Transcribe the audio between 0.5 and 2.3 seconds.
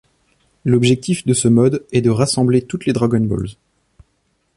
L'objectif de ce mode est de